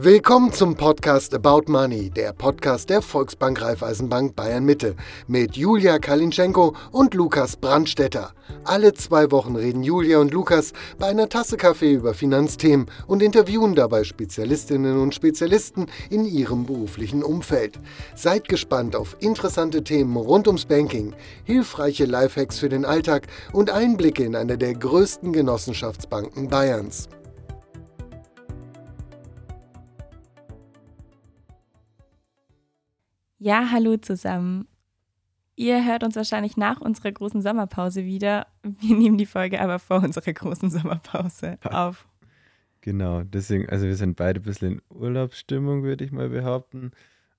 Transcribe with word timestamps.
Willkommen 0.00 0.52
zum 0.52 0.76
Podcast 0.76 1.34
About 1.34 1.64
Money, 1.66 2.08
der 2.08 2.32
Podcast 2.32 2.88
der 2.88 3.02
Volksbank 3.02 3.60
Raiffeisenbank 3.60 4.36
Bayern 4.36 4.64
Mitte 4.64 4.94
mit 5.26 5.56
Julia 5.56 5.98
Kalinschenko 5.98 6.76
und 6.92 7.14
Lukas 7.14 7.56
Brandstetter. 7.56 8.30
Alle 8.62 8.94
zwei 8.94 9.28
Wochen 9.32 9.56
reden 9.56 9.82
Julia 9.82 10.18
und 10.18 10.32
Lukas 10.32 10.72
bei 11.00 11.08
einer 11.08 11.28
Tasse 11.28 11.56
Kaffee 11.56 11.94
über 11.94 12.14
Finanzthemen 12.14 12.86
und 13.08 13.24
interviewen 13.24 13.74
dabei 13.74 14.04
Spezialistinnen 14.04 15.00
und 15.00 15.16
Spezialisten 15.16 15.86
in 16.10 16.24
ihrem 16.24 16.64
beruflichen 16.64 17.24
Umfeld. 17.24 17.80
Seid 18.14 18.48
gespannt 18.48 18.94
auf 18.94 19.16
interessante 19.18 19.82
Themen 19.82 20.16
rund 20.16 20.46
ums 20.46 20.66
Banking, 20.66 21.12
hilfreiche 21.42 22.04
Lifehacks 22.04 22.60
für 22.60 22.68
den 22.68 22.84
Alltag 22.84 23.26
und 23.52 23.70
Einblicke 23.70 24.22
in 24.22 24.36
eine 24.36 24.58
der 24.58 24.74
größten 24.74 25.32
Genossenschaftsbanken 25.32 26.46
Bayerns. 26.46 27.08
Ja, 33.48 33.70
hallo 33.72 33.96
zusammen. 33.96 34.68
Ihr 35.56 35.82
hört 35.86 36.04
uns 36.04 36.16
wahrscheinlich 36.16 36.58
nach 36.58 36.82
unserer 36.82 37.12
großen 37.12 37.40
Sommerpause 37.40 38.04
wieder. 38.04 38.46
Wir 38.62 38.94
nehmen 38.94 39.16
die 39.16 39.24
Folge 39.24 39.62
aber 39.62 39.78
vor 39.78 40.02
unserer 40.02 40.34
großen 40.34 40.68
Sommerpause 40.68 41.56
auf. 41.70 42.06
Genau, 42.82 43.22
deswegen, 43.22 43.66
also 43.70 43.86
wir 43.86 43.96
sind 43.96 44.16
beide 44.16 44.40
ein 44.40 44.42
bisschen 44.42 44.72
in 44.72 44.82
Urlaubsstimmung, 44.90 45.82
würde 45.82 46.04
ich 46.04 46.12
mal 46.12 46.28
behaupten. 46.28 46.90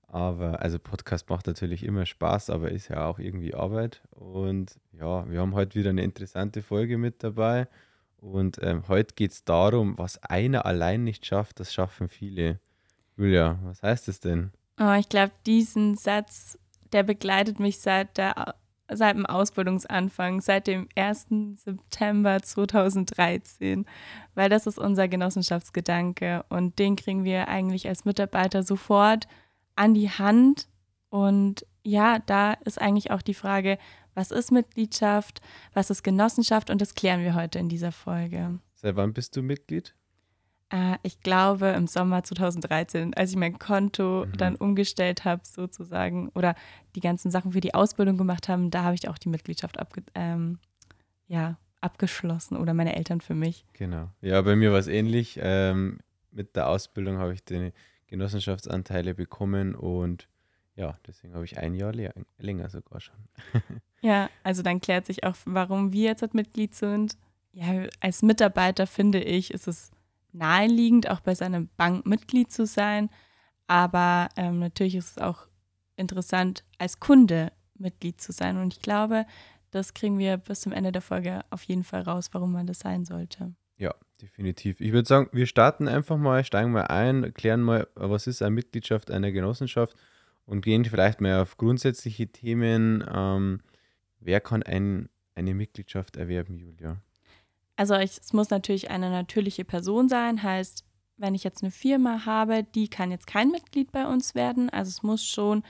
Aber, 0.08 0.60
also 0.60 0.80
Podcast 0.80 1.30
macht 1.30 1.46
natürlich 1.46 1.84
immer 1.84 2.04
Spaß, 2.06 2.50
aber 2.50 2.72
ist 2.72 2.88
ja 2.88 3.06
auch 3.06 3.20
irgendwie 3.20 3.54
Arbeit. 3.54 4.02
Und 4.10 4.80
ja, 4.98 5.30
wir 5.30 5.38
haben 5.38 5.54
heute 5.54 5.78
wieder 5.78 5.90
eine 5.90 6.02
interessante 6.02 6.60
Folge 6.60 6.98
mit 6.98 7.22
dabei. 7.22 7.68
Und 8.16 8.58
ähm, 8.62 8.88
heute 8.88 9.14
geht 9.14 9.30
es 9.30 9.44
darum, 9.44 9.96
was 9.96 10.20
einer 10.24 10.66
allein 10.66 11.04
nicht 11.04 11.24
schafft, 11.24 11.60
das 11.60 11.72
schaffen 11.72 12.08
viele. 12.08 12.58
Julia, 13.16 13.60
was 13.62 13.84
heißt 13.84 14.08
das 14.08 14.18
denn? 14.18 14.50
Oh, 14.80 14.94
ich 14.98 15.10
glaube, 15.10 15.32
diesen 15.44 15.94
Satz, 15.94 16.58
der 16.92 17.02
begleitet 17.02 17.60
mich 17.60 17.80
seit, 17.80 18.16
der, 18.16 18.54
seit 18.90 19.14
dem 19.14 19.26
Ausbildungsanfang, 19.26 20.40
seit 20.40 20.66
dem 20.66 20.88
1. 20.96 21.26
September 21.56 22.40
2013, 22.40 23.84
weil 24.34 24.48
das 24.48 24.66
ist 24.66 24.78
unser 24.78 25.06
Genossenschaftsgedanke 25.06 26.46
und 26.48 26.78
den 26.78 26.96
kriegen 26.96 27.24
wir 27.24 27.48
eigentlich 27.48 27.86
als 27.88 28.06
Mitarbeiter 28.06 28.62
sofort 28.62 29.28
an 29.76 29.92
die 29.92 30.08
Hand. 30.08 30.66
Und 31.10 31.66
ja, 31.82 32.18
da 32.18 32.54
ist 32.64 32.80
eigentlich 32.80 33.10
auch 33.10 33.22
die 33.22 33.34
Frage, 33.34 33.76
was 34.14 34.30
ist 34.30 34.50
Mitgliedschaft, 34.50 35.42
was 35.74 35.90
ist 35.90 36.02
Genossenschaft 36.02 36.70
und 36.70 36.80
das 36.80 36.94
klären 36.94 37.20
wir 37.20 37.34
heute 37.34 37.58
in 37.58 37.68
dieser 37.68 37.92
Folge. 37.92 38.58
Seit 38.76 38.96
wann 38.96 39.12
bist 39.12 39.36
du 39.36 39.42
Mitglied? 39.42 39.94
Äh, 40.70 40.96
ich 41.02 41.20
glaube 41.20 41.68
im 41.68 41.86
Sommer 41.86 42.22
2013, 42.22 43.14
als 43.14 43.30
ich 43.30 43.36
mein 43.36 43.58
Konto 43.58 44.26
mhm. 44.26 44.36
dann 44.36 44.56
umgestellt 44.56 45.24
habe, 45.24 45.42
sozusagen, 45.44 46.30
oder 46.30 46.54
die 46.94 47.00
ganzen 47.00 47.30
Sachen 47.30 47.52
für 47.52 47.60
die 47.60 47.74
Ausbildung 47.74 48.16
gemacht 48.16 48.48
haben, 48.48 48.70
da 48.70 48.84
habe 48.84 48.94
ich 48.94 49.08
auch 49.08 49.18
die 49.18 49.28
Mitgliedschaft 49.28 49.78
abge 49.78 50.02
ähm, 50.14 50.58
ja, 51.26 51.56
abgeschlossen 51.80 52.56
oder 52.56 52.74
meine 52.74 52.96
Eltern 52.96 53.20
für 53.20 53.34
mich. 53.34 53.64
Genau. 53.72 54.10
Ja, 54.20 54.40
bei 54.42 54.56
mir 54.56 54.72
war 54.72 54.78
es 54.78 54.88
ähnlich. 54.88 55.38
Ähm, 55.40 55.98
mit 56.30 56.56
der 56.56 56.68
Ausbildung 56.68 57.18
habe 57.18 57.32
ich 57.34 57.44
die 57.44 57.72
Genossenschaftsanteile 58.08 59.14
bekommen 59.14 59.74
und 59.74 60.28
ja, 60.76 60.98
deswegen 61.06 61.34
habe 61.34 61.44
ich 61.44 61.58
ein 61.58 61.74
Jahr 61.74 61.92
länger 62.38 62.68
sogar 62.70 63.00
schon. 63.00 63.16
ja, 64.00 64.30
also 64.42 64.62
dann 64.62 64.80
klärt 64.80 65.06
sich 65.06 65.24
auch, 65.24 65.36
warum 65.44 65.92
wir 65.92 66.10
jetzt 66.10 66.34
Mitglied 66.34 66.74
sind. 66.74 67.16
Ja, 67.52 67.86
als 68.00 68.22
Mitarbeiter 68.22 68.86
finde 68.86 69.20
ich, 69.20 69.52
ist 69.52 69.68
es 69.68 69.90
naheliegend, 70.32 71.08
auch 71.10 71.20
bei 71.20 71.34
seiner 71.34 71.62
Bank 71.76 72.06
Mitglied 72.06 72.50
zu 72.52 72.66
sein. 72.66 73.10
Aber 73.66 74.28
ähm, 74.36 74.58
natürlich 74.58 74.96
ist 74.96 75.12
es 75.12 75.18
auch 75.18 75.46
interessant, 75.96 76.64
als 76.78 77.00
Kunde 77.00 77.52
Mitglied 77.78 78.20
zu 78.20 78.32
sein. 78.32 78.56
Und 78.58 78.74
ich 78.74 78.82
glaube, 78.82 79.26
das 79.70 79.94
kriegen 79.94 80.18
wir 80.18 80.36
bis 80.36 80.60
zum 80.60 80.72
Ende 80.72 80.92
der 80.92 81.02
Folge 81.02 81.40
auf 81.50 81.62
jeden 81.64 81.84
Fall 81.84 82.02
raus, 82.02 82.30
warum 82.32 82.52
man 82.52 82.66
das 82.66 82.80
sein 82.80 83.04
sollte. 83.04 83.54
Ja, 83.76 83.94
definitiv. 84.20 84.80
Ich 84.80 84.92
würde 84.92 85.08
sagen, 85.08 85.28
wir 85.32 85.46
starten 85.46 85.88
einfach 85.88 86.16
mal, 86.16 86.44
steigen 86.44 86.72
mal 86.72 86.86
ein, 86.86 87.32
klären 87.32 87.62
mal, 87.62 87.88
was 87.94 88.26
ist 88.26 88.42
eine 88.42 88.50
Mitgliedschaft 88.50 89.10
einer 89.10 89.32
Genossenschaft 89.32 89.96
und 90.44 90.62
gehen 90.62 90.84
vielleicht 90.84 91.20
mal 91.20 91.40
auf 91.40 91.56
grundsätzliche 91.56 92.26
Themen. 92.26 93.04
Ähm, 93.10 93.60
wer 94.18 94.40
kann 94.40 94.62
ein, 94.62 95.08
eine 95.34 95.54
Mitgliedschaft 95.54 96.16
erwerben, 96.16 96.58
Julia? 96.58 97.00
Also 97.80 97.94
es 97.94 98.34
muss 98.34 98.50
natürlich 98.50 98.90
eine 98.90 99.08
natürliche 99.08 99.64
Person 99.64 100.10
sein, 100.10 100.42
heißt, 100.42 100.84
wenn 101.16 101.34
ich 101.34 101.44
jetzt 101.44 101.62
eine 101.62 101.70
Firma 101.70 102.26
habe, 102.26 102.62
die 102.62 102.88
kann 102.88 103.10
jetzt 103.10 103.26
kein 103.26 103.50
Mitglied 103.50 103.90
bei 103.90 104.06
uns 104.06 104.34
werden. 104.34 104.68
Also 104.68 104.90
es 104.90 105.02
muss 105.02 105.24
schon 105.24 105.62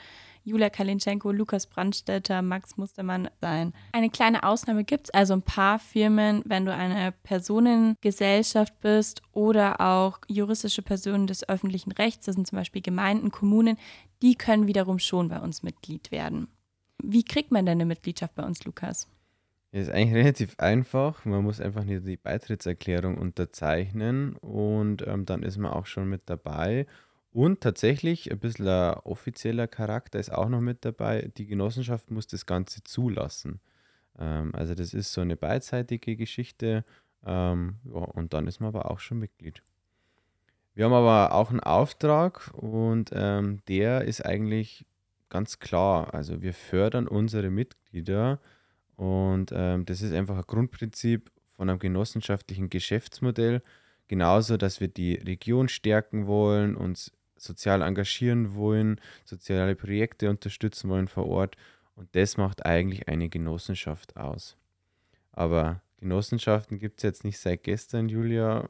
Julia 0.42 0.70
Kalinschenko, 0.70 1.30
Lukas 1.30 1.68
Brandstetter, 1.68 2.42
Max 2.42 2.76
Mustermann 2.76 3.30
sein. 3.40 3.74
Eine 3.92 4.10
kleine 4.10 4.42
Ausnahme 4.42 4.82
gibt 4.82 5.04
es, 5.04 5.10
also 5.10 5.34
ein 5.34 5.42
paar 5.42 5.78
Firmen, 5.78 6.42
wenn 6.46 6.64
du 6.64 6.74
eine 6.74 7.12
Personengesellschaft 7.12 8.80
bist 8.80 9.22
oder 9.30 9.80
auch 9.80 10.18
juristische 10.26 10.82
Personen 10.82 11.28
des 11.28 11.48
öffentlichen 11.48 11.92
Rechts, 11.92 12.26
das 12.26 12.34
sind 12.34 12.48
zum 12.48 12.58
Beispiel 12.58 12.82
Gemeinden, 12.82 13.30
Kommunen, 13.30 13.78
die 14.20 14.34
können 14.34 14.66
wiederum 14.66 14.98
schon 14.98 15.28
bei 15.28 15.38
uns 15.38 15.62
Mitglied 15.62 16.10
werden. 16.10 16.48
Wie 17.00 17.22
kriegt 17.22 17.52
man 17.52 17.66
denn 17.66 17.76
eine 17.76 17.86
Mitgliedschaft 17.86 18.34
bei 18.34 18.42
uns, 18.42 18.64
Lukas? 18.64 19.06
Ja, 19.72 19.80
ist 19.80 19.90
eigentlich 19.90 20.14
relativ 20.24 20.58
einfach. 20.58 21.24
Man 21.24 21.44
muss 21.44 21.60
einfach 21.60 21.84
nur 21.84 22.00
die 22.00 22.16
Beitrittserklärung 22.16 23.18
unterzeichnen 23.18 24.36
und 24.36 25.06
ähm, 25.06 25.26
dann 25.26 25.42
ist 25.42 25.58
man 25.58 25.72
auch 25.72 25.86
schon 25.86 26.08
mit 26.08 26.22
dabei. 26.26 26.86
Und 27.32 27.60
tatsächlich 27.60 28.30
ein 28.32 28.40
bisschen 28.40 28.66
ein 28.66 28.94
offizieller 29.04 29.68
Charakter 29.68 30.18
ist 30.18 30.32
auch 30.32 30.48
noch 30.48 30.60
mit 30.60 30.84
dabei. 30.84 31.30
Die 31.36 31.46
Genossenschaft 31.46 32.10
muss 32.10 32.26
das 32.26 32.44
Ganze 32.44 32.82
zulassen. 32.82 33.60
Ähm, 34.18 34.54
also 34.54 34.74
das 34.74 34.94
ist 34.94 35.12
so 35.12 35.20
eine 35.20 35.36
beidseitige 35.36 36.16
Geschichte. 36.16 36.84
Ähm, 37.24 37.76
ja, 37.84 38.00
und 38.00 38.32
dann 38.34 38.46
ist 38.46 38.60
man 38.60 38.68
aber 38.68 38.90
auch 38.90 38.98
schon 38.98 39.18
Mitglied. 39.18 39.62
Wir 40.74 40.86
haben 40.86 40.92
aber 40.92 41.34
auch 41.34 41.50
einen 41.50 41.60
Auftrag 41.60 42.50
und 42.54 43.10
ähm, 43.12 43.60
der 43.68 44.02
ist 44.02 44.24
eigentlich 44.24 44.86
ganz 45.28 45.58
klar. 45.58 46.14
Also 46.14 46.42
wir 46.42 46.54
fördern 46.54 47.06
unsere 47.06 47.50
Mitglieder 47.50 48.40
und 49.00 49.50
ähm, 49.54 49.86
das 49.86 50.02
ist 50.02 50.12
einfach 50.12 50.36
ein 50.36 50.44
Grundprinzip 50.46 51.32
von 51.56 51.70
einem 51.70 51.78
genossenschaftlichen 51.78 52.68
Geschäftsmodell. 52.68 53.62
Genauso, 54.08 54.58
dass 54.58 54.78
wir 54.78 54.88
die 54.88 55.14
Region 55.14 55.70
stärken 55.70 56.26
wollen, 56.26 56.76
uns 56.76 57.10
sozial 57.38 57.80
engagieren 57.80 58.54
wollen, 58.54 59.00
soziale 59.24 59.74
Projekte 59.74 60.28
unterstützen 60.28 60.90
wollen 60.90 61.08
vor 61.08 61.26
Ort. 61.28 61.56
Und 61.96 62.14
das 62.14 62.36
macht 62.36 62.66
eigentlich 62.66 63.08
eine 63.08 63.30
Genossenschaft 63.30 64.18
aus. 64.18 64.58
Aber 65.32 65.80
Genossenschaften 66.00 66.78
gibt 66.78 66.98
es 66.98 67.04
jetzt 67.04 67.24
nicht 67.24 67.38
seit 67.38 67.62
gestern, 67.62 68.10
Julia. 68.10 68.68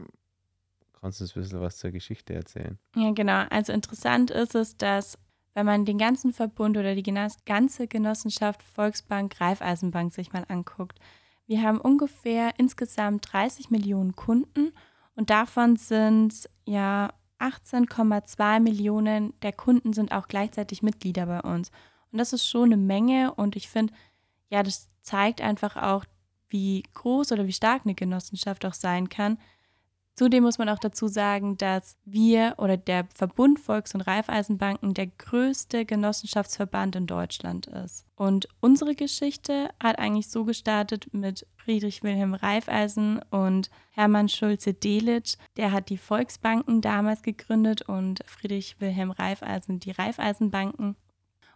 Kannst 1.01 1.19
du 1.19 1.25
uns 1.25 1.35
ein 1.35 1.43
bisschen 1.43 1.61
was 1.61 1.79
zur 1.79 1.91
Geschichte 1.91 2.35
erzählen? 2.35 2.79
Ja, 2.95 3.11
genau. 3.11 3.47
Also 3.51 3.73
interessant 3.73 4.31
ist 4.31 4.55
es, 4.55 4.77
dass 4.77 5.19
wenn 5.55 5.67
man 5.67 5.85
den 5.85 5.99
ganzen 5.99 6.33
Verbund 6.33 6.77
oder 6.77 6.95
die 6.95 7.15
ganze 7.45 7.89
Genossenschaft 7.89 8.63
Volksbank, 8.63 9.41
Raiffeisenbank 9.41 10.13
sich 10.13 10.33
mal 10.33 10.45
anguckt. 10.49 10.99
Wir 11.47 11.63
haben 11.63 11.81
ungefähr 11.81 12.53
insgesamt 12.59 13.33
30 13.33 13.71
Millionen 13.71 14.15
Kunden 14.15 14.73
und 15.17 15.31
davon 15.31 15.77
sind 15.77 16.49
ja 16.65 17.13
18,2 17.41 18.61
Millionen 18.61 19.35
der 19.41 19.53
Kunden 19.53 19.93
sind 19.93 20.13
auch 20.13 20.29
gleichzeitig 20.29 20.83
Mitglieder 20.83 21.27
bei 21.27 21.41
uns. 21.41 21.71
Und 22.13 22.19
das 22.19 22.33
ist 22.33 22.47
schon 22.47 22.73
eine 22.73 22.77
Menge 22.77 23.35
und 23.35 23.57
ich 23.57 23.69
finde, 23.69 23.93
ja, 24.51 24.63
das 24.63 24.91
zeigt 25.03 25.41
einfach 25.41 25.77
auch, 25.77 26.05
wie 26.49 26.83
groß 26.95 27.33
oder 27.33 27.47
wie 27.47 27.53
stark 27.53 27.83
eine 27.85 27.95
Genossenschaft 27.95 28.67
auch 28.67 28.75
sein 28.75 29.09
kann, 29.09 29.39
Zudem 30.17 30.43
muss 30.43 30.59
man 30.59 30.69
auch 30.69 30.79
dazu 30.79 31.09
sagen, 31.09 31.57
dass 31.57 31.97
wir 32.05 32.55
oder 32.59 32.77
der 32.77 33.07
Verbund 33.15 33.59
Volks- 33.59 33.95
und 33.95 34.03
Raiffeisenbanken 34.03 34.93
der 34.93 35.07
größte 35.07 35.87
Genossenschaftsverband 35.87 36.97
in 36.97 37.07
Deutschland 37.07 37.67
ist. 37.67 38.05
Und 38.17 38.47
unsere 38.61 38.95
Geschichte 38.95 39.71
hat 39.83 39.99
eigentlich 39.99 40.29
so 40.29 40.45
gestartet 40.45 41.13
mit 41.13 41.47
Friedrich 41.57 42.03
Wilhelm 42.03 42.35
Raiffeisen 42.35 43.21
und 43.31 43.71
Hermann 43.93 44.29
Schulze 44.29 44.75
Delitzsch. 44.75 45.37
Der 45.57 45.73
hat 45.73 45.89
die 45.89 45.99
Volksbanken 45.99 46.83
damals 46.83 47.23
gegründet 47.23 47.83
und 47.83 48.21
Friedrich 48.27 48.77
Wilhelm 48.79 49.13
Raiffeisen 49.13 49.81
die 49.81 49.93
Raiffeisenbanken. 49.93 50.97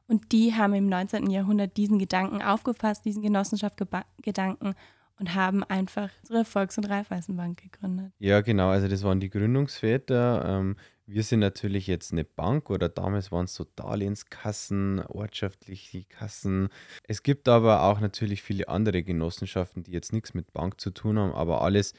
Und 0.06 0.32
die 0.32 0.54
haben 0.54 0.74
im 0.74 0.86
19. 0.86 1.30
Jahrhundert 1.30 1.76
diesen 1.76 1.98
Gedanken 1.98 2.42
aufgefasst, 2.42 3.04
diesen 3.04 3.22
Genossenschaftsgedanken 3.22 4.74
und 5.18 5.34
haben 5.34 5.62
einfach 5.64 6.10
unsere 6.22 6.44
Volks- 6.44 6.78
und 6.78 6.84
Raiffeisenbank 6.84 7.62
gegründet. 7.62 8.12
Ja, 8.18 8.40
genau, 8.40 8.68
also 8.68 8.88
das 8.88 9.02
waren 9.02 9.20
die 9.20 9.30
Gründungsväter. 9.30 10.44
Ähm, 10.46 10.76
wir 11.06 11.22
sind 11.22 11.40
natürlich 11.40 11.86
jetzt 11.86 12.12
eine 12.12 12.24
Bank 12.24 12.70
oder 12.70 12.88
damals 12.88 13.30
waren 13.30 13.44
es 13.44 13.54
so 13.54 13.66
Darlehenskassen, 13.76 15.00
ortschaftliche 15.00 16.04
Kassen. 16.04 16.68
Es 17.06 17.22
gibt 17.22 17.48
aber 17.48 17.82
auch 17.82 18.00
natürlich 18.00 18.42
viele 18.42 18.68
andere 18.68 19.02
Genossenschaften, 19.02 19.82
die 19.82 19.92
jetzt 19.92 20.12
nichts 20.12 20.34
mit 20.34 20.52
Bank 20.52 20.80
zu 20.80 20.90
tun 20.90 21.18
haben, 21.18 21.32
aber 21.32 21.60
alles, 21.60 21.92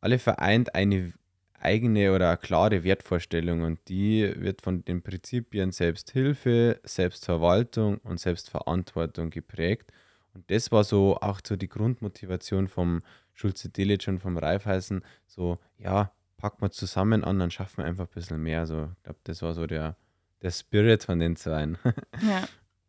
alle 0.00 0.18
vereint 0.18 0.74
eine, 0.74 1.12
eigene 1.58 2.14
oder 2.14 2.28
eine 2.28 2.38
klare 2.38 2.84
Wertvorstellung 2.84 3.62
und 3.62 3.80
die 3.88 4.32
wird 4.36 4.62
von 4.62 4.84
den 4.84 5.02
Prinzipien 5.02 5.72
Selbsthilfe, 5.72 6.80
Selbstverwaltung 6.84 7.98
und 7.98 8.20
Selbstverantwortung 8.20 9.30
geprägt. 9.30 9.92
Und 10.34 10.50
das 10.50 10.72
war 10.72 10.84
so 10.84 11.16
auch 11.20 11.40
so 11.44 11.56
die 11.56 11.68
Grundmotivation 11.68 12.68
vom 12.68 13.00
Schulze 13.34 13.68
Delitzsch 13.68 14.08
und 14.08 14.20
vom 14.20 14.36
Raiffeisen, 14.36 15.04
so, 15.26 15.58
ja, 15.78 16.12
packen 16.36 16.62
wir 16.62 16.70
zusammen 16.70 17.24
an, 17.24 17.38
dann 17.38 17.50
schaffen 17.50 17.78
wir 17.78 17.84
einfach 17.84 18.06
ein 18.06 18.14
bisschen 18.14 18.42
mehr. 18.42 18.66
So, 18.66 18.90
ich 18.96 19.02
glaube, 19.04 19.20
das 19.24 19.42
war 19.42 19.54
so 19.54 19.66
der, 19.66 19.96
der 20.42 20.50
Spirit 20.50 21.04
von 21.04 21.18
den 21.18 21.36
Zweien. 21.36 21.78
ja, 22.22 22.44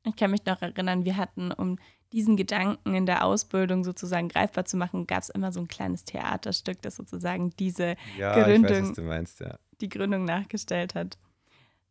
ich 0.06 0.16
kann 0.16 0.32
mich 0.32 0.46
noch 0.46 0.62
erinnern, 0.62 1.06
wir 1.06 1.18
hatten, 1.18 1.52
um 1.52 1.78
diesen 2.12 2.38
Gedanken 2.38 2.94
in 2.94 3.06
der 3.06 3.26
Ausbildung 3.26 3.84
sozusagen 3.84 4.28
greifbar 4.28 4.66
zu 4.66 4.78
machen, 4.78 5.08
gab 5.08 5.24
es 5.24 5.30
immer 5.30 5.52
so 5.52 5.60
ein 5.60 5.68
kleines 5.68 6.06
Theaterstück, 6.06 6.82
das 6.82 6.96
sozusagen 6.96 7.50
diese 7.58 7.96
ja, 8.18 8.44
Gründung, 8.44 8.90
weiß, 8.90 8.98
meinst, 9.04 9.40
ja. 9.40 9.58
die 9.82 9.90
Gründung 9.90 10.26
nachgestellt 10.26 10.96
hat. 10.96 11.18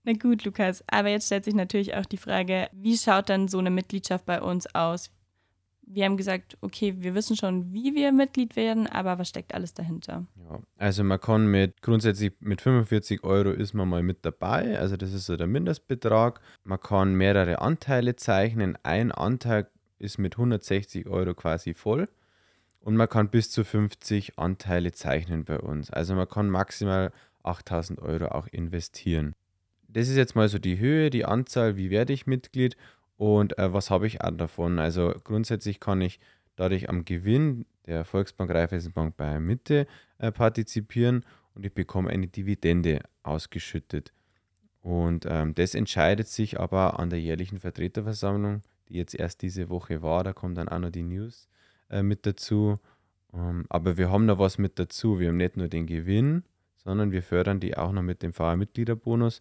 Na 0.04 0.12
gut, 0.14 0.44
Lukas, 0.44 0.82
aber 0.88 1.08
jetzt 1.08 1.26
stellt 1.26 1.44
sich 1.44 1.54
natürlich 1.54 1.94
auch 1.94 2.06
die 2.06 2.16
Frage, 2.16 2.68
wie 2.72 2.96
schaut 2.96 3.28
dann 3.28 3.48
so 3.48 3.58
eine 3.58 3.70
Mitgliedschaft 3.70 4.26
bei 4.26 4.40
uns 4.40 4.72
aus? 4.74 5.10
Wir 5.94 6.04
haben 6.04 6.16
gesagt, 6.16 6.56
okay, 6.60 6.94
wir 6.98 7.14
wissen 7.14 7.36
schon, 7.36 7.72
wie 7.72 7.94
wir 7.94 8.12
Mitglied 8.12 8.56
werden, 8.56 8.86
aber 8.86 9.18
was 9.18 9.28
steckt 9.28 9.54
alles 9.54 9.74
dahinter? 9.74 10.26
Ja, 10.36 10.60
also 10.76 11.04
man 11.04 11.20
kann 11.20 11.46
mit 11.46 11.82
grundsätzlich 11.82 12.32
mit 12.40 12.60
45 12.60 13.24
Euro 13.24 13.50
ist 13.50 13.74
man 13.74 13.88
mal 13.88 14.02
mit 14.02 14.24
dabei, 14.24 14.78
also 14.78 14.96
das 14.96 15.12
ist 15.12 15.26
so 15.26 15.36
der 15.36 15.46
Mindestbetrag. 15.46 16.40
Man 16.64 16.80
kann 16.80 17.14
mehrere 17.14 17.60
Anteile 17.60 18.16
zeichnen. 18.16 18.78
Ein 18.82 19.12
Anteil 19.12 19.68
ist 19.98 20.18
mit 20.18 20.34
160 20.34 21.06
Euro 21.06 21.34
quasi 21.34 21.74
voll 21.74 22.08
und 22.80 22.96
man 22.96 23.08
kann 23.08 23.28
bis 23.28 23.50
zu 23.50 23.64
50 23.64 24.38
Anteile 24.38 24.92
zeichnen 24.92 25.44
bei 25.44 25.58
uns. 25.58 25.90
Also 25.90 26.14
man 26.14 26.28
kann 26.28 26.50
maximal 26.50 27.12
8000 27.42 28.00
Euro 28.00 28.26
auch 28.26 28.46
investieren. 28.48 29.34
Das 29.88 30.08
ist 30.08 30.16
jetzt 30.16 30.36
mal 30.36 30.48
so 30.48 30.58
die 30.58 30.78
Höhe, 30.78 31.10
die 31.10 31.24
Anzahl, 31.24 31.76
wie 31.76 31.90
werde 31.90 32.12
ich 32.12 32.26
Mitglied 32.26 32.76
und 33.22 33.56
äh, 33.56 33.72
was 33.72 33.88
habe 33.88 34.08
ich 34.08 34.20
auch 34.20 34.32
davon? 34.32 34.80
Also 34.80 35.14
grundsätzlich 35.22 35.78
kann 35.78 36.00
ich 36.00 36.18
dadurch 36.56 36.88
am 36.88 37.04
Gewinn 37.04 37.66
der 37.86 38.04
Volksbank 38.04 38.50
Raiffeisenbank 38.50 39.16
Bayern 39.16 39.46
Mitte 39.46 39.86
äh, 40.18 40.32
partizipieren 40.32 41.24
und 41.54 41.64
ich 41.64 41.72
bekomme 41.72 42.10
eine 42.10 42.26
Dividende 42.26 42.98
ausgeschüttet. 43.22 44.12
Und 44.80 45.24
ähm, 45.28 45.54
das 45.54 45.76
entscheidet 45.76 46.26
sich 46.26 46.58
aber 46.58 46.98
an 46.98 47.10
der 47.10 47.20
jährlichen 47.20 47.60
Vertreterversammlung, 47.60 48.62
die 48.88 48.94
jetzt 48.94 49.14
erst 49.14 49.42
diese 49.42 49.68
Woche 49.68 50.02
war. 50.02 50.24
Da 50.24 50.32
kommt 50.32 50.58
dann 50.58 50.68
auch 50.68 50.80
noch 50.80 50.90
die 50.90 51.04
News 51.04 51.48
äh, 51.90 52.02
mit 52.02 52.26
dazu. 52.26 52.80
Ähm, 53.32 53.66
aber 53.68 53.96
wir 53.98 54.10
haben 54.10 54.26
noch 54.26 54.40
was 54.40 54.58
mit 54.58 54.80
dazu. 54.80 55.20
Wir 55.20 55.28
haben 55.28 55.36
nicht 55.36 55.56
nur 55.56 55.68
den 55.68 55.86
Gewinn, 55.86 56.42
sondern 56.74 57.12
wir 57.12 57.22
fördern 57.22 57.60
die 57.60 57.76
auch 57.76 57.92
noch 57.92 58.02
mit 58.02 58.24
dem 58.24 58.32
VR-Mitgliederbonus. 58.32 59.40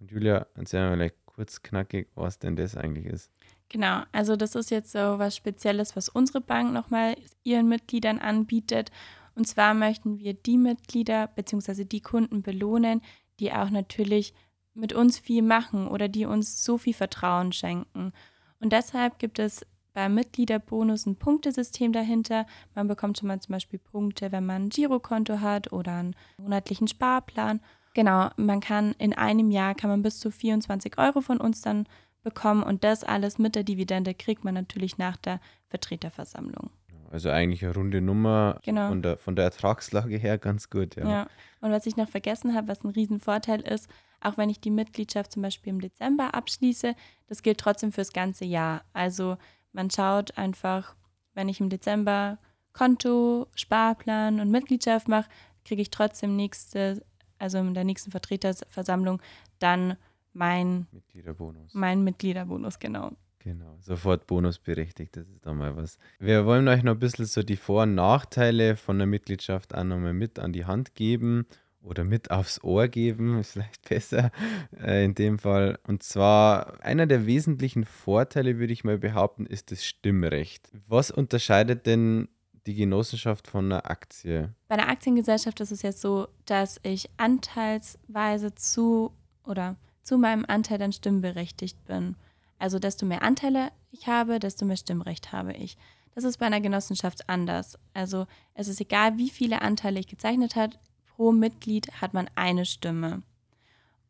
Und 0.00 0.10
Julia, 0.10 0.48
erzähl 0.56 0.80
mal 0.80 0.96
kurz 1.40 1.62
knackig, 1.62 2.06
was 2.14 2.38
denn 2.38 2.54
das 2.54 2.76
eigentlich 2.76 3.06
ist. 3.06 3.30
Genau, 3.70 4.02
also 4.12 4.36
das 4.36 4.54
ist 4.54 4.70
jetzt 4.70 4.92
so 4.92 5.18
was 5.18 5.34
Spezielles, 5.34 5.96
was 5.96 6.10
unsere 6.10 6.42
Bank 6.42 6.74
nochmal 6.74 7.16
ihren 7.44 7.66
Mitgliedern 7.66 8.18
anbietet. 8.18 8.90
Und 9.34 9.46
zwar 9.46 9.72
möchten 9.72 10.18
wir 10.18 10.34
die 10.34 10.58
Mitglieder 10.58 11.28
bzw. 11.28 11.86
die 11.86 12.02
Kunden 12.02 12.42
belohnen, 12.42 13.00
die 13.38 13.52
auch 13.52 13.70
natürlich 13.70 14.34
mit 14.74 14.92
uns 14.92 15.18
viel 15.18 15.40
machen 15.40 15.88
oder 15.88 16.08
die 16.08 16.26
uns 16.26 16.62
so 16.62 16.76
viel 16.76 16.92
Vertrauen 16.92 17.52
schenken. 17.52 18.12
Und 18.58 18.74
deshalb 18.74 19.18
gibt 19.18 19.38
es 19.38 19.64
beim 19.94 20.14
Mitgliederbonus 20.14 21.06
ein 21.06 21.16
Punktesystem 21.16 21.94
dahinter. 21.94 22.44
Man 22.74 22.86
bekommt 22.86 23.16
schon 23.16 23.28
mal 23.28 23.40
zum 23.40 23.54
Beispiel 23.54 23.78
Punkte, 23.78 24.30
wenn 24.30 24.44
man 24.44 24.64
ein 24.64 24.68
Girokonto 24.68 25.40
hat 25.40 25.72
oder 25.72 25.94
einen 25.94 26.16
monatlichen 26.36 26.86
Sparplan. 26.86 27.60
Genau, 27.94 28.30
man 28.36 28.60
kann 28.60 28.92
in 28.98 29.12
einem 29.12 29.50
Jahr 29.50 29.74
kann 29.74 29.90
man 29.90 30.02
bis 30.02 30.20
zu 30.20 30.30
24 30.30 30.98
Euro 30.98 31.20
von 31.20 31.38
uns 31.38 31.60
dann 31.60 31.86
bekommen 32.22 32.62
und 32.62 32.84
das 32.84 33.02
alles 33.02 33.38
mit 33.38 33.54
der 33.54 33.64
Dividende 33.64 34.14
kriegt 34.14 34.44
man 34.44 34.54
natürlich 34.54 34.98
nach 34.98 35.16
der 35.16 35.40
Vertreterversammlung. 35.68 36.70
Also 37.10 37.30
eigentlich 37.30 37.64
eine 37.64 37.74
runde 37.74 38.00
Nummer 38.00 38.60
genau. 38.62 38.88
von, 38.88 39.02
der, 39.02 39.16
von 39.16 39.34
der 39.34 39.46
Ertragslage 39.46 40.16
her 40.16 40.38
ganz 40.38 40.70
gut, 40.70 40.94
ja. 40.94 41.08
ja. 41.08 41.26
Und 41.60 41.72
was 41.72 41.86
ich 41.86 41.96
noch 41.96 42.08
vergessen 42.08 42.54
habe, 42.54 42.68
was 42.68 42.84
ein 42.84 42.90
Riesenvorteil 42.90 43.62
ist, 43.62 43.88
auch 44.20 44.36
wenn 44.36 44.50
ich 44.50 44.60
die 44.60 44.70
Mitgliedschaft 44.70 45.32
zum 45.32 45.42
Beispiel 45.42 45.72
im 45.72 45.80
Dezember 45.80 46.34
abschließe, 46.34 46.94
das 47.26 47.42
gilt 47.42 47.58
trotzdem 47.58 47.90
fürs 47.90 48.12
ganze 48.12 48.44
Jahr. 48.44 48.82
Also 48.92 49.38
man 49.72 49.90
schaut 49.90 50.38
einfach, 50.38 50.94
wenn 51.34 51.48
ich 51.48 51.60
im 51.60 51.68
Dezember 51.68 52.38
Konto, 52.72 53.48
Sparplan 53.56 54.38
und 54.38 54.50
Mitgliedschaft 54.50 55.08
mache, 55.08 55.28
kriege 55.64 55.82
ich 55.82 55.90
trotzdem 55.90 56.36
nächste 56.36 57.02
also 57.40 57.58
in 57.58 57.74
der 57.74 57.84
nächsten 57.84 58.10
Vertreterversammlung, 58.10 59.20
dann 59.58 59.96
mein 60.32 60.86
Mitgliederbonus. 60.92 61.74
Mein 61.74 62.04
Mitgliederbonus, 62.04 62.78
genau. 62.78 63.12
Genau, 63.42 63.78
sofort 63.80 64.26
bonusberechtigt, 64.26 65.16
das 65.16 65.26
ist 65.26 65.46
doch 65.46 65.54
mal 65.54 65.74
was. 65.74 65.98
Wir 66.18 66.44
wollen 66.44 66.68
euch 66.68 66.82
noch 66.82 66.92
ein 66.92 66.98
bisschen 66.98 67.24
so 67.24 67.42
die 67.42 67.56
Vor- 67.56 67.84
und 67.84 67.94
Nachteile 67.94 68.76
von 68.76 68.98
der 68.98 69.06
Mitgliedschaft 69.06 69.74
auch 69.74 69.84
nochmal 69.84 70.12
mit 70.12 70.38
an 70.38 70.52
die 70.52 70.66
Hand 70.66 70.94
geben 70.94 71.46
oder 71.80 72.04
mit 72.04 72.30
aufs 72.30 72.62
Ohr 72.62 72.88
geben, 72.88 73.38
ist 73.40 73.52
vielleicht 73.52 73.88
besser 73.88 74.30
äh, 74.78 75.04
in 75.06 75.14
dem 75.14 75.38
Fall. 75.38 75.78
Und 75.86 76.02
zwar 76.02 76.84
einer 76.84 77.06
der 77.06 77.24
wesentlichen 77.24 77.86
Vorteile, 77.86 78.58
würde 78.58 78.74
ich 78.74 78.84
mal 78.84 78.98
behaupten, 78.98 79.46
ist 79.46 79.70
das 79.70 79.86
Stimmrecht. 79.86 80.70
Was 80.86 81.10
unterscheidet 81.10 81.86
denn 81.86 82.28
die 82.66 82.74
Genossenschaft 82.74 83.48
von 83.48 83.66
einer 83.66 83.90
Aktie? 83.90 84.54
Bei 84.68 84.76
einer 84.76 84.88
Aktiengesellschaft 84.88 85.60
ist 85.60 85.72
es 85.72 85.82
jetzt 85.82 86.00
so, 86.00 86.28
dass 86.46 86.80
ich 86.82 87.10
anteilsweise 87.16 88.54
zu 88.54 89.12
oder 89.44 89.76
zu 90.02 90.18
meinem 90.18 90.44
Anteil 90.46 90.78
dann 90.78 90.92
stimmberechtigt 90.92 91.84
bin. 91.84 92.16
Also 92.58 92.78
desto 92.78 93.06
mehr 93.06 93.22
Anteile 93.22 93.70
ich 93.90 94.06
habe, 94.06 94.38
desto 94.38 94.64
mehr 94.64 94.76
Stimmrecht 94.76 95.32
habe 95.32 95.52
ich. 95.52 95.76
Das 96.14 96.24
ist 96.24 96.38
bei 96.38 96.46
einer 96.46 96.60
Genossenschaft 96.60 97.28
anders. 97.28 97.78
Also 97.94 98.26
es 98.54 98.68
ist 98.68 98.80
egal, 98.80 99.16
wie 99.16 99.30
viele 99.30 99.62
Anteile 99.62 100.00
ich 100.00 100.08
gezeichnet 100.08 100.56
habe, 100.56 100.76
pro 101.06 101.32
Mitglied 101.32 101.90
hat 102.00 102.14
man 102.14 102.28
eine 102.34 102.66
Stimme. 102.66 103.22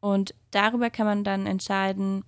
Und 0.01 0.35
darüber 0.51 0.91
kann 0.91 1.07
man 1.07 1.25
dann 1.25 1.47
entscheiden, 1.47 2.25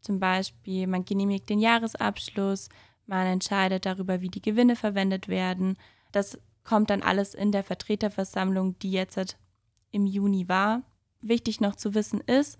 zum 0.00 0.18
Beispiel, 0.20 0.86
man 0.86 1.04
genehmigt 1.04 1.50
den 1.50 1.58
Jahresabschluss, 1.58 2.68
man 3.10 3.26
entscheidet 3.26 3.84
darüber, 3.84 4.22
wie 4.22 4.28
die 4.28 4.40
Gewinne 4.40 4.76
verwendet 4.76 5.28
werden. 5.28 5.76
Das 6.12 6.38
kommt 6.64 6.88
dann 6.90 7.02
alles 7.02 7.34
in 7.34 7.52
der 7.52 7.64
Vertreterversammlung, 7.64 8.78
die 8.78 8.92
jetzt 8.92 9.36
im 9.90 10.06
Juni 10.06 10.48
war. 10.48 10.82
Wichtig 11.20 11.60
noch 11.60 11.76
zu 11.76 11.94
wissen 11.94 12.20
ist, 12.20 12.56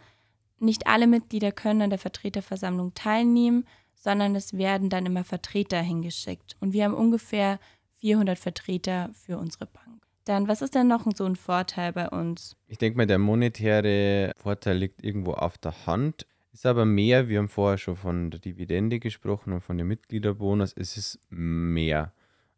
nicht 0.58 0.86
alle 0.86 1.06
Mitglieder 1.06 1.52
können 1.52 1.82
an 1.82 1.90
der 1.90 1.98
Vertreterversammlung 1.98 2.92
teilnehmen, 2.94 3.64
sondern 3.94 4.34
es 4.34 4.58
werden 4.58 4.90
dann 4.90 5.06
immer 5.06 5.24
Vertreter 5.24 5.80
hingeschickt. 5.80 6.56
Und 6.60 6.72
wir 6.72 6.84
haben 6.84 6.94
ungefähr 6.94 7.58
400 8.00 8.38
Vertreter 8.38 9.10
für 9.14 9.38
unsere 9.38 9.66
Bank. 9.66 10.06
Dann, 10.24 10.48
was 10.48 10.62
ist 10.62 10.74
denn 10.74 10.88
noch 10.88 11.06
so 11.14 11.24
ein 11.24 11.36
Vorteil 11.36 11.92
bei 11.92 12.08
uns? 12.08 12.56
Ich 12.66 12.78
denke 12.78 12.96
mal, 12.96 13.06
der 13.06 13.18
monetäre 13.18 14.32
Vorteil 14.36 14.76
liegt 14.76 15.02
irgendwo 15.02 15.32
auf 15.32 15.56
der 15.58 15.86
Hand. 15.86 16.26
Ist 16.52 16.66
aber 16.66 16.84
mehr, 16.84 17.28
wir 17.28 17.38
haben 17.38 17.48
vorher 17.48 17.78
schon 17.78 17.96
von 17.96 18.30
der 18.30 18.40
Dividende 18.40 18.98
gesprochen 18.98 19.52
und 19.52 19.60
von 19.60 19.78
dem 19.78 19.86
Mitgliederbonus, 19.88 20.72
es 20.76 20.96
ist 20.96 21.20
mehr. 21.30 22.12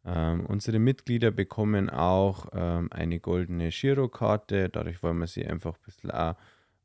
Ähm, 0.05 0.47
unsere 0.47 0.79
Mitglieder 0.79 1.31
bekommen 1.31 1.91
auch 1.91 2.47
ähm, 2.53 2.89
eine 2.91 3.21
goldene 3.21 3.69
Girokarte, 3.69 4.69
dadurch 4.71 5.03
wollen 5.03 5.19
wir 5.19 5.27
sie 5.27 5.47
einfach 5.47 5.75
ein 5.75 5.85
bisschen 5.85 6.11
auch, 6.11 6.35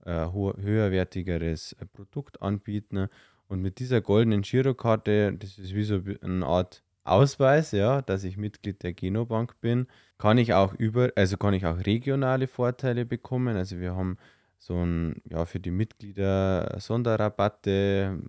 äh, 0.05 0.27
höherwertigeres 0.31 1.73
äh, 1.73 1.85
Produkt 1.85 2.41
anbieten. 2.41 3.07
Und 3.47 3.61
mit 3.61 3.79
dieser 3.79 4.01
goldenen 4.01 4.41
Girokarte, 4.41 5.33
das 5.33 5.57
ist 5.57 5.73
wie 5.73 5.83
so 5.83 6.01
eine 6.21 6.45
Art 6.45 6.83
Ausweis, 7.05 7.71
ja, 7.71 8.01
dass 8.01 8.25
ich 8.25 8.35
Mitglied 8.37 8.83
der 8.83 8.93
Genobank 8.93 9.59
bin, 9.61 9.87
kann 10.17 10.37
ich 10.37 10.53
auch 10.53 10.73
über, 10.73 11.11
also 11.15 11.37
kann 11.37 11.53
ich 11.53 11.65
auch 11.65 11.77
regionale 11.85 12.47
Vorteile 12.47 13.05
bekommen. 13.05 13.55
Also 13.55 13.79
wir 13.79 13.95
haben 13.95 14.17
so 14.57 14.75
ein, 14.75 15.21
ja, 15.29 15.45
für 15.45 15.59
die 15.59 15.71
Mitglieder 15.71 16.77
Sonderrabatte. 16.79 18.19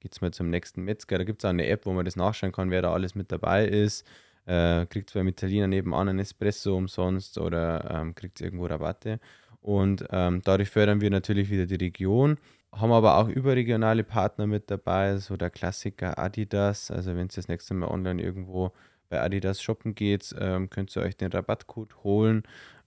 Geht 0.00 0.12
es 0.12 0.20
mal 0.20 0.32
zum 0.32 0.50
nächsten 0.50 0.82
Metzger. 0.82 1.18
Da 1.18 1.24
gibt 1.24 1.42
es 1.42 1.44
auch 1.44 1.50
eine 1.50 1.66
App, 1.66 1.86
wo 1.86 1.92
man 1.92 2.04
das 2.04 2.16
nachschauen 2.16 2.52
kann, 2.52 2.70
wer 2.70 2.82
da 2.82 2.92
alles 2.92 3.14
mit 3.14 3.30
dabei 3.30 3.66
ist. 3.66 4.06
Äh, 4.46 4.86
kriegt 4.86 5.10
es 5.10 5.14
beim 5.14 5.28
Italiener 5.28 5.68
nebenan 5.68 6.08
einen 6.08 6.18
Espresso 6.18 6.76
umsonst 6.76 7.38
oder 7.38 7.88
ähm, 7.90 8.14
kriegt 8.14 8.40
es 8.40 8.44
irgendwo 8.44 8.66
Rabatte. 8.66 9.20
Und 9.60 10.04
ähm, 10.10 10.42
dadurch 10.42 10.70
fördern 10.70 11.00
wir 11.00 11.10
natürlich 11.10 11.48
wieder 11.48 11.66
die 11.66 11.76
Region, 11.76 12.36
haben 12.72 12.90
aber 12.90 13.18
auch 13.18 13.28
überregionale 13.28 14.02
Partner 14.02 14.48
mit 14.48 14.70
dabei, 14.70 15.18
so 15.18 15.36
der 15.36 15.50
Klassiker 15.50 16.18
Adidas. 16.18 16.90
Also 16.90 17.14
wenn 17.14 17.28
es 17.28 17.36
das 17.36 17.46
nächste 17.46 17.74
Mal 17.74 17.88
online 17.88 18.20
irgendwo 18.20 18.72
bei 19.08 19.20
Adidas 19.20 19.62
shoppen 19.62 19.94
geht, 19.94 20.34
ähm, 20.40 20.70
könnt 20.70 20.96
ihr 20.96 21.02
euch 21.02 21.16
den 21.16 21.30
Rabattcode 21.30 22.02
holen. 22.02 22.42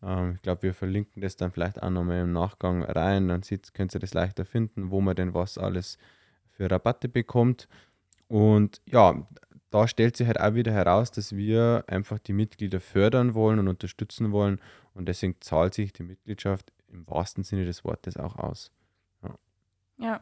Ähm, 0.06 0.34
ich 0.36 0.42
glaube, 0.42 0.64
wir 0.64 0.74
verlinken 0.74 1.22
das 1.22 1.36
dann 1.36 1.52
vielleicht 1.52 1.82
auch 1.82 1.90
nochmal 1.90 2.22
im 2.22 2.32
Nachgang 2.32 2.84
rein. 2.84 3.28
Dann 3.28 3.44
sieht, 3.44 3.74
könnt 3.74 3.94
ihr 3.94 4.00
das 4.00 4.14
leichter 4.14 4.46
finden, 4.46 4.92
wo 4.92 5.02
man 5.02 5.16
denn 5.16 5.34
was 5.34 5.58
alles 5.58 5.98
für 6.52 6.70
Rabatte 6.70 7.10
bekommt. 7.10 7.68
Und 8.28 8.82
ja, 8.86 9.28
da 9.72 9.88
stellt 9.88 10.16
sich 10.16 10.28
halt 10.28 10.40
auch 10.40 10.54
wieder 10.54 10.72
heraus, 10.72 11.12
dass 11.12 11.36
wir 11.36 11.84
einfach 11.88 12.20
die 12.20 12.34
Mitglieder 12.34 12.80
fördern 12.80 13.34
wollen 13.34 13.60
und 13.60 13.68
unterstützen 13.68 14.32
wollen. 14.32 14.62
Und 14.94 15.08
deswegen 15.08 15.36
zahlt 15.42 15.74
sich 15.74 15.92
die 15.92 16.04
Mitgliedschaft 16.04 16.72
im 16.88 17.08
wahrsten 17.10 17.44
Sinne 17.44 17.66
des 17.66 17.84
Wortes 17.84 18.16
auch 18.16 18.38
aus. 18.38 18.72
Ja. 19.24 19.36
ja. 19.98 20.22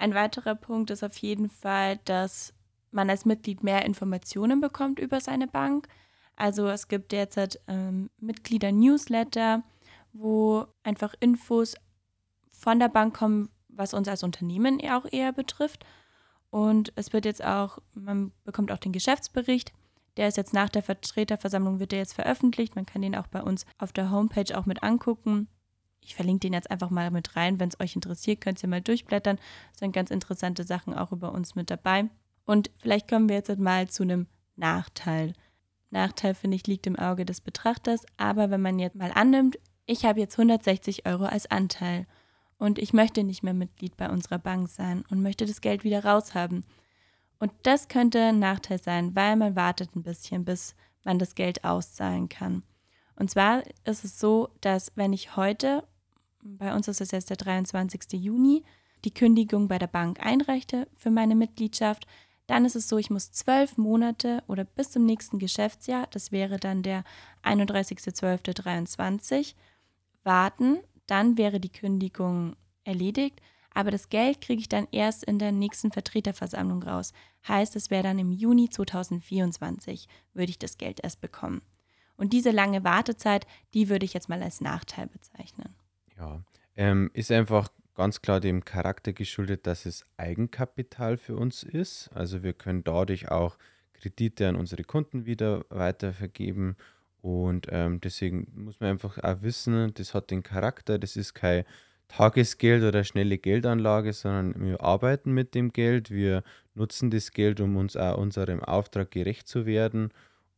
Ein 0.00 0.14
weiterer 0.14 0.54
Punkt 0.54 0.90
ist 0.90 1.02
auf 1.02 1.16
jeden 1.18 1.48
Fall, 1.48 1.98
dass 2.04 2.54
man 2.90 3.10
als 3.10 3.24
Mitglied 3.24 3.62
mehr 3.62 3.84
Informationen 3.84 4.60
bekommt 4.60 4.98
über 4.98 5.20
seine 5.20 5.46
Bank. 5.46 5.88
Also 6.38 6.68
es 6.68 6.86
gibt 6.86 7.10
derzeit 7.10 7.60
ähm, 7.66 8.10
Mitglieder-Newsletter, 8.20 9.64
wo 10.12 10.66
einfach 10.84 11.14
Infos 11.18 11.74
von 12.52 12.78
der 12.78 12.88
Bank 12.88 13.16
kommen, 13.16 13.50
was 13.68 13.92
uns 13.92 14.06
als 14.06 14.22
Unternehmen 14.22 14.80
auch 14.88 15.04
eher 15.10 15.32
betrifft. 15.32 15.84
Und 16.50 16.92
es 16.94 17.12
wird 17.12 17.24
jetzt 17.24 17.44
auch, 17.44 17.80
man 17.92 18.30
bekommt 18.44 18.70
auch 18.70 18.78
den 18.78 18.92
Geschäftsbericht. 18.92 19.72
Der 20.16 20.28
ist 20.28 20.36
jetzt 20.36 20.54
nach 20.54 20.68
der 20.68 20.84
Vertreterversammlung, 20.84 21.80
wird 21.80 21.90
der 21.90 21.98
jetzt 21.98 22.14
veröffentlicht. 22.14 22.76
Man 22.76 22.86
kann 22.86 23.02
den 23.02 23.16
auch 23.16 23.26
bei 23.26 23.42
uns 23.42 23.66
auf 23.76 23.92
der 23.92 24.12
Homepage 24.12 24.56
auch 24.56 24.64
mit 24.64 24.84
angucken. 24.84 25.48
Ich 26.00 26.14
verlinke 26.14 26.40
den 26.40 26.52
jetzt 26.52 26.70
einfach 26.70 26.90
mal 26.90 27.10
mit 27.10 27.34
rein. 27.34 27.58
Wenn 27.58 27.68
es 27.68 27.80
euch 27.80 27.96
interessiert, 27.96 28.40
könnt 28.40 28.62
ihr 28.62 28.68
mal 28.68 28.80
durchblättern. 28.80 29.40
Es 29.72 29.80
sind 29.80 29.90
ganz 29.90 30.12
interessante 30.12 30.62
Sachen 30.62 30.94
auch 30.94 31.10
über 31.10 31.32
uns 31.32 31.56
mit 31.56 31.68
dabei. 31.68 32.08
Und 32.46 32.70
vielleicht 32.78 33.08
kommen 33.08 33.28
wir 33.28 33.36
jetzt 33.36 33.58
mal 33.58 33.88
zu 33.88 34.04
einem 34.04 34.28
Nachteil. 34.54 35.34
Nachteil, 35.90 36.34
finde 36.34 36.56
ich, 36.56 36.66
liegt 36.66 36.86
im 36.86 36.96
Auge 36.96 37.24
des 37.24 37.40
Betrachters. 37.40 38.04
Aber 38.16 38.50
wenn 38.50 38.62
man 38.62 38.78
jetzt 38.78 38.96
mal 38.96 39.12
annimmt, 39.14 39.58
ich 39.86 40.04
habe 40.04 40.20
jetzt 40.20 40.38
160 40.38 41.06
Euro 41.06 41.24
als 41.24 41.50
Anteil 41.50 42.06
und 42.58 42.78
ich 42.78 42.92
möchte 42.92 43.24
nicht 43.24 43.42
mehr 43.42 43.54
Mitglied 43.54 43.96
bei 43.96 44.10
unserer 44.10 44.38
Bank 44.38 44.68
sein 44.68 45.04
und 45.10 45.22
möchte 45.22 45.46
das 45.46 45.60
Geld 45.60 45.84
wieder 45.84 46.04
raushaben. 46.04 46.64
Und 47.38 47.52
das 47.62 47.88
könnte 47.88 48.20
ein 48.20 48.38
Nachteil 48.38 48.78
sein, 48.78 49.14
weil 49.14 49.36
man 49.36 49.56
wartet 49.56 49.94
ein 49.94 50.02
bisschen, 50.02 50.44
bis 50.44 50.74
man 51.04 51.18
das 51.18 51.34
Geld 51.34 51.64
auszahlen 51.64 52.28
kann. 52.28 52.62
Und 53.16 53.30
zwar 53.30 53.62
ist 53.84 54.04
es 54.04 54.18
so, 54.18 54.48
dass 54.60 54.92
wenn 54.94 55.12
ich 55.12 55.36
heute, 55.36 55.84
bei 56.42 56.74
uns 56.74 56.88
ist 56.88 57.00
es 57.00 57.10
jetzt 57.12 57.30
der 57.30 57.36
23. 57.36 58.12
Juni, 58.12 58.64
die 59.04 59.14
Kündigung 59.14 59.68
bei 59.68 59.78
der 59.78 59.86
Bank 59.86 60.24
einreichte 60.24 60.88
für 60.96 61.10
meine 61.10 61.34
Mitgliedschaft, 61.34 62.06
dann 62.48 62.64
ist 62.64 62.74
es 62.74 62.88
so, 62.88 62.98
ich 62.98 63.10
muss 63.10 63.30
zwölf 63.30 63.76
Monate 63.76 64.42
oder 64.48 64.64
bis 64.64 64.90
zum 64.90 65.04
nächsten 65.04 65.38
Geschäftsjahr, 65.38 66.08
das 66.10 66.32
wäre 66.32 66.56
dann 66.56 66.82
der 66.82 67.04
31.12.23, 67.44 69.54
warten, 70.24 70.78
dann 71.06 71.38
wäre 71.38 71.60
die 71.60 71.68
Kündigung 71.68 72.56
erledigt, 72.84 73.40
aber 73.74 73.90
das 73.90 74.08
Geld 74.08 74.40
kriege 74.40 74.60
ich 74.60 74.68
dann 74.68 74.88
erst 74.90 75.24
in 75.24 75.38
der 75.38 75.52
nächsten 75.52 75.92
Vertreterversammlung 75.92 76.82
raus. 76.82 77.12
Heißt, 77.46 77.76
es 77.76 77.90
wäre 77.90 78.02
dann 78.02 78.18
im 78.18 78.32
Juni 78.32 78.70
2024, 78.70 80.08
würde 80.32 80.50
ich 80.50 80.58
das 80.58 80.78
Geld 80.78 81.00
erst 81.04 81.20
bekommen. 81.20 81.60
Und 82.16 82.32
diese 82.32 82.50
lange 82.50 82.82
Wartezeit, 82.82 83.46
die 83.74 83.90
würde 83.90 84.06
ich 84.06 84.14
jetzt 84.14 84.28
mal 84.28 84.42
als 84.42 84.60
Nachteil 84.60 85.06
bezeichnen. 85.06 85.74
Ja, 86.16 86.42
ähm, 86.76 87.10
ist 87.12 87.30
einfach 87.30 87.68
ganz 87.98 88.22
klar 88.22 88.40
dem 88.40 88.64
Charakter 88.64 89.12
geschuldet, 89.12 89.66
dass 89.66 89.84
es 89.84 90.06
Eigenkapital 90.16 91.18
für 91.18 91.36
uns 91.36 91.64
ist. 91.64 92.08
Also 92.14 92.42
wir 92.42 92.54
können 92.54 92.84
dadurch 92.84 93.30
auch 93.30 93.58
Kredite 93.92 94.48
an 94.48 94.56
unsere 94.56 94.84
Kunden 94.84 95.26
wieder 95.26 95.64
weitervergeben 95.68 96.76
und 97.20 97.66
ähm, 97.70 98.00
deswegen 98.00 98.46
muss 98.54 98.78
man 98.80 98.90
einfach 98.90 99.18
auch 99.18 99.42
wissen, 99.42 99.92
das 99.94 100.14
hat 100.14 100.30
den 100.30 100.42
Charakter, 100.42 100.98
das 100.98 101.16
ist 101.16 101.34
kein 101.34 101.64
Tagesgeld 102.06 102.84
oder 102.84 103.04
schnelle 103.04 103.38
Geldanlage, 103.38 104.12
sondern 104.12 104.54
wir 104.64 104.80
arbeiten 104.82 105.32
mit 105.32 105.54
dem 105.54 105.72
Geld, 105.72 106.10
wir 106.10 106.42
nutzen 106.74 107.10
das 107.10 107.32
Geld, 107.32 107.60
um 107.60 107.76
uns 107.76 107.96
auch 107.96 108.16
unserem 108.16 108.62
Auftrag 108.62 109.10
gerecht 109.10 109.48
zu 109.48 109.66
werden. 109.66 110.10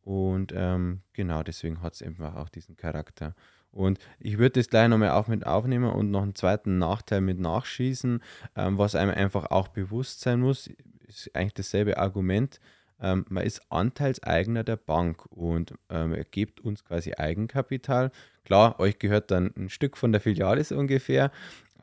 Und 0.03 0.53
ähm, 0.55 1.01
genau 1.13 1.43
deswegen 1.43 1.81
hat 1.81 1.95
es 1.95 2.03
einfach 2.03 2.35
auch 2.35 2.49
diesen 2.49 2.77
Charakter. 2.77 3.35
Und 3.71 3.99
ich 4.19 4.37
würde 4.37 4.59
das 4.59 4.67
gleich 4.67 4.89
nochmal 4.89 5.11
auch 5.11 5.27
mit 5.27 5.45
aufnehmen 5.45 5.89
und 5.89 6.11
noch 6.11 6.23
einen 6.23 6.35
zweiten 6.35 6.77
Nachteil 6.77 7.21
mit 7.21 7.39
nachschießen, 7.39 8.21
ähm, 8.55 8.77
was 8.77 8.95
einem 8.95 9.11
einfach 9.11 9.51
auch 9.51 9.69
bewusst 9.69 10.21
sein 10.21 10.41
muss, 10.41 10.69
ist 11.07 11.33
eigentlich 11.33 11.53
dasselbe 11.53 11.97
Argument 11.97 12.59
ähm, 13.01 13.25
man 13.29 13.43
ist 13.43 13.61
Anteilseigner 13.71 14.63
der 14.63 14.77
Bank 14.77 15.25
und 15.31 15.73
ähm, 15.89 16.13
er 16.13 16.23
gibt 16.23 16.59
uns 16.61 16.85
quasi 16.85 17.13
Eigenkapital. 17.13 18.11
Klar, 18.45 18.79
euch 18.79 18.99
gehört 18.99 19.31
dann 19.31 19.51
ein 19.57 19.69
Stück 19.69 19.97
von 19.97 20.11
der 20.11 20.21
Filiale 20.21 20.63
so 20.63 20.77
ungefähr. 20.77 21.31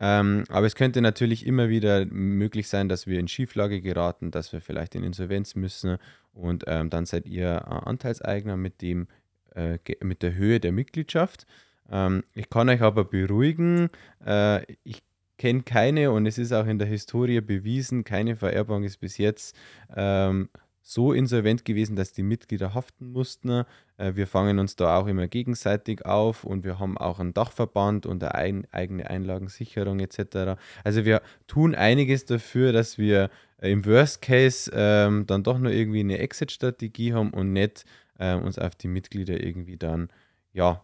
Ähm, 0.01 0.45
aber 0.49 0.67
es 0.67 0.77
könnte 0.77 1.01
natürlich 1.01 1.45
immer 1.45 1.69
wieder 1.69 2.07
möglich 2.07 2.69
sein, 2.69 2.89
dass 2.89 3.09
wir 3.09 3.19
in 3.19 3.27
Schieflage 3.27 3.81
geraten, 3.81 4.31
dass 4.31 4.53
wir 4.53 4.61
vielleicht 4.61 4.95
in 4.95 5.03
Insolvenz 5.03 5.57
müssen 5.57 5.99
und 6.33 6.65
ähm, 6.69 6.89
dann 6.89 7.05
seid 7.05 7.27
ihr 7.27 7.49
äh, 7.49 7.89
Anteilseigner 7.89 8.57
mit, 8.57 8.81
dem, 8.81 9.09
äh, 9.57 9.79
mit 10.01 10.23
der 10.23 10.35
Höhe 10.35 10.61
der 10.61 10.71
Mitgliedschaft. 10.71 11.47
Ähm, 11.91 12.25
ich 12.35 12.51
kann 12.51 12.69
euch 12.69 12.83
aber 12.83 13.05
beruhigen, 13.05 13.89
äh, 14.25 14.63
ich 14.85 15.03
kenne 15.39 15.63
keine 15.63 16.11
und 16.11 16.27
es 16.27 16.39
ist 16.39 16.53
auch 16.53 16.67
in 16.67 16.79
der 16.79 16.89
Historie 16.89 17.41
bewiesen, 17.41 18.05
keine 18.05 18.37
Vererbung 18.37 18.83
ist 18.83 18.99
bis 18.99 19.19
jetzt 19.19 19.57
ähm, 19.97 20.49
so 20.83 21.13
insolvent 21.13 21.67
gewesen, 21.67 21.97
dass 21.97 22.15
die 22.15 22.23
Mitglieder 22.23 22.73
haften 22.73 23.13
mussten. 23.13 23.65
Äh, 23.99 24.15
wir 24.15 24.27
fangen 24.27 24.59
uns 24.59 24.75
da 24.75 24.99
auch 24.99 25.07
immer 25.07 25.29
gegenseitig 25.29 26.07
auf 26.07 26.45
und 26.45 26.65
wir 26.65 26.79
haben 26.79 26.97
auch 26.97 27.21
einen 27.21 27.35
Dachverband 27.35 28.07
und 28.07 28.25
eine 28.25 28.73
eigene 28.73 29.09
Einlagensicherung 29.09 30.01
etc. 30.01 30.59
Also 30.85 31.05
wir 31.05 31.21
tun 31.47 31.75
einiges 31.75 32.25
dafür, 32.25 32.73
dass 32.73 32.97
wir 32.97 33.29
äh, 33.61 33.71
im 33.71 33.85
Worst 33.85 34.23
Case 34.23 34.71
ähm, 34.75 35.27
dann 35.27 35.43
doch 35.43 35.59
nur 35.59 35.73
irgendwie 35.73 36.01
eine 36.01 36.19
Exit-Strategie 36.19 37.13
haben 37.13 37.31
und 37.31 37.53
nicht 37.53 37.85
äh, 38.19 38.35
uns 38.35 38.59
auf 38.59 38.75
die 38.75 38.89
Mitglieder 38.89 39.45
irgendwie 39.45 39.77
dann 39.77 40.09
ja 40.55 40.83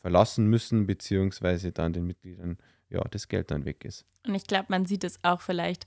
verlassen 0.00 0.46
müssen, 0.46 0.86
beziehungsweise 0.86 1.72
dann 1.72 1.92
den 1.92 2.06
Mitgliedern 2.06 2.58
ja 2.88 3.02
das 3.10 3.28
Geld 3.28 3.50
dann 3.50 3.64
weg 3.64 3.84
ist. 3.84 4.04
Und 4.26 4.34
ich 4.34 4.44
glaube, 4.44 4.66
man 4.68 4.86
sieht 4.86 5.04
es 5.04 5.18
auch 5.22 5.40
vielleicht 5.40 5.86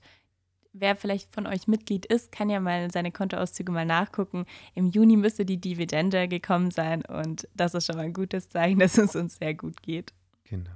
wer 0.74 0.96
vielleicht 0.96 1.32
von 1.32 1.46
euch 1.46 1.66
Mitglied 1.66 2.04
ist, 2.04 2.32
kann 2.32 2.50
ja 2.50 2.60
mal 2.60 2.90
seine 2.90 3.12
Kontoauszüge 3.12 3.72
mal 3.72 3.86
nachgucken. 3.86 4.44
Im 4.74 4.90
Juni 4.90 5.16
müsste 5.16 5.46
die 5.46 5.60
Dividende 5.60 6.28
gekommen 6.28 6.70
sein 6.70 7.02
und 7.04 7.48
das 7.54 7.74
ist 7.74 7.86
schon 7.86 7.96
mal 7.96 8.02
ein 8.02 8.12
gutes 8.12 8.50
Zeichen, 8.50 8.78
dass 8.80 8.98
es 8.98 9.16
uns 9.16 9.36
sehr 9.36 9.54
gut 9.54 9.80
geht. 9.82 10.12
Genau. 10.44 10.70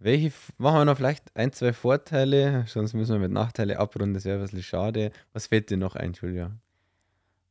Welche 0.00 0.32
machen 0.58 0.80
wir 0.80 0.84
noch 0.84 0.96
vielleicht 0.96 1.34
ein, 1.34 1.52
zwei 1.52 1.72
Vorteile? 1.72 2.64
Sonst 2.68 2.94
müssen 2.94 3.14
wir 3.14 3.20
mit 3.20 3.32
Nachteile 3.32 3.78
abrunden, 3.78 4.14
das 4.14 4.24
wäre 4.24 4.38
ein 4.38 4.42
bisschen 4.42 4.62
schade. 4.62 5.10
Was 5.32 5.46
fällt 5.46 5.70
dir 5.70 5.76
noch 5.76 5.96
ein, 5.96 6.12
Julia? 6.12 6.52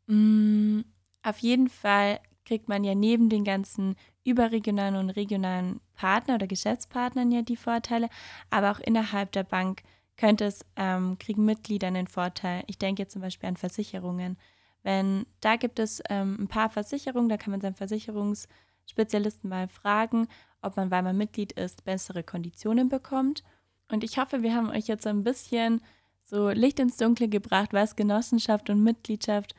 Mm, 0.08 0.82
auf 1.24 1.40
jeden 1.40 1.68
Fall 1.68 2.20
kriegt 2.48 2.70
man 2.70 2.84
ja 2.84 2.96
neben 2.96 3.30
den 3.30 3.44
ganzen 3.44 3.96
überregionalen 4.24 4.96
und 4.96 5.10
regionalen 5.12 5.82
Partner 5.96 6.36
oder 6.36 6.48
Geschäftspartnern 6.48 7.32
ja 7.32 7.42
die 7.42 7.58
Vorteile, 7.58 8.10
aber 8.50 8.72
auch 8.72 8.80
innerhalb 8.80 9.32
der 9.34 9.44
Bank 9.44 9.84
könnte 10.16 10.46
es, 10.46 10.66
ähm, 10.78 11.18
kriegen 11.20 11.46
Mitglieder 11.46 11.88
einen 11.88 12.08
Vorteil. 12.08 12.64
Ich 12.68 12.78
denke 12.78 13.04
jetzt 13.04 13.14
zum 13.14 13.22
Beispiel 13.22 13.50
an 13.50 13.58
Versicherungen. 13.58 14.38
Wenn 14.82 15.26
da 15.42 15.58
gibt 15.58 15.80
es 15.80 16.02
ähm, 16.10 16.38
ein 16.40 16.48
paar 16.48 16.70
Versicherungen, 16.70 17.30
da 17.30 17.38
kann 17.38 17.52
man 17.52 17.62
seinen 17.62 17.76
Versicherungsspezialisten 17.76 19.50
mal 19.50 19.68
fragen, 19.68 20.28
ob 20.62 20.78
man, 20.78 20.90
weil 20.90 21.04
man 21.04 21.18
Mitglied 21.18 21.52
ist, 21.52 21.84
bessere 21.84 22.24
Konditionen 22.24 22.90
bekommt. 22.90 23.44
Und 23.90 24.04
ich 24.04 24.18
hoffe, 24.18 24.42
wir 24.42 24.56
haben 24.56 24.70
euch 24.70 24.88
jetzt 24.88 25.04
so 25.04 25.10
ein 25.10 25.24
bisschen 25.24 25.82
so 26.24 26.50
Licht 26.50 26.80
ins 26.80 26.98
Dunkle 26.98 27.28
gebracht, 27.28 27.74
was 27.74 27.96
Genossenschaft 27.96 28.70
und 28.70 28.84
Mitgliedschaft 28.84 29.54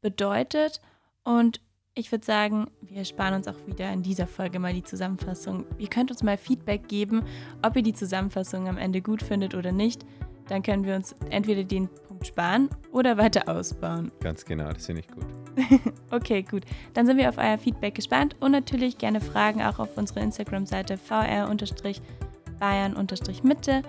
bedeutet. 0.00 0.80
Und 1.22 1.60
ich 2.00 2.10
würde 2.10 2.24
sagen, 2.24 2.66
wir 2.80 3.04
sparen 3.04 3.34
uns 3.34 3.46
auch 3.46 3.66
wieder 3.66 3.92
in 3.92 4.02
dieser 4.02 4.26
Folge 4.26 4.58
mal 4.58 4.72
die 4.72 4.82
Zusammenfassung. 4.82 5.66
Ihr 5.78 5.88
könnt 5.88 6.10
uns 6.10 6.22
mal 6.22 6.36
Feedback 6.36 6.88
geben, 6.88 7.22
ob 7.62 7.76
ihr 7.76 7.82
die 7.82 7.92
Zusammenfassung 7.92 8.68
am 8.68 8.78
Ende 8.78 9.02
gut 9.02 9.22
findet 9.22 9.54
oder 9.54 9.70
nicht. 9.70 10.04
Dann 10.48 10.62
können 10.62 10.84
wir 10.84 10.96
uns 10.96 11.14
entweder 11.30 11.62
den 11.62 11.88
Punkt 12.08 12.26
sparen 12.26 12.68
oder 12.90 13.16
weiter 13.16 13.48
ausbauen. 13.48 14.10
Ganz 14.20 14.44
genau, 14.44 14.72
das 14.72 14.86
finde 14.86 15.02
ich 15.02 15.08
gut. 15.08 15.24
okay, 16.10 16.42
gut. 16.42 16.64
Dann 16.94 17.06
sind 17.06 17.18
wir 17.18 17.28
auf 17.28 17.38
euer 17.38 17.58
Feedback 17.58 17.94
gespannt 17.94 18.34
und 18.40 18.50
natürlich 18.50 18.98
gerne 18.98 19.20
Fragen 19.20 19.62
auch 19.62 19.78
auf 19.78 19.96
unserer 19.96 20.22
Instagram-Seite 20.22 20.96
vr-bayern-mitte. 20.96 23.82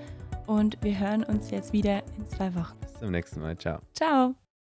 Und 0.45 0.77
wir 0.81 0.99
hören 0.99 1.23
uns 1.23 1.49
jetzt 1.49 1.73
wieder 1.73 2.03
in 2.17 2.27
zwei 2.27 2.53
Wochen. 2.53 2.77
Bis 2.81 2.93
zum 2.99 3.09
nächsten 3.11 3.39
Mal. 3.39 3.57
Ciao. 3.57 3.79
Ciao. 3.93 4.35